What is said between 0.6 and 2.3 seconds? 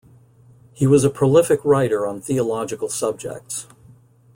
He was a prolific writer on